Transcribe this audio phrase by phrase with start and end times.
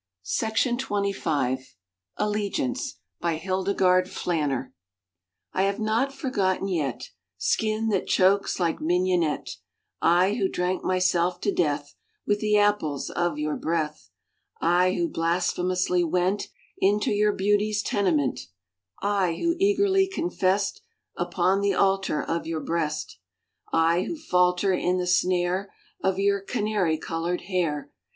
[0.41, 1.59] ALLEN WILSON PORTERFIELD
[2.17, 4.73] ALLEGL\NCE By Hildegarde Planner
[5.53, 9.57] I HAVE not forgotten yet Skin that chokes like mignonette,
[10.01, 11.93] I who drank myself to death
[12.25, 14.09] With the apples of your breath,
[14.59, 16.47] I who blasphemously went
[16.79, 18.47] Into your beauty's tenement,
[19.03, 20.81] I who eagerly confessed
[21.15, 23.19] Upon the altar of your breast.
[23.71, 25.71] I who falter in the snare
[26.03, 27.91] Of your canary colored hair.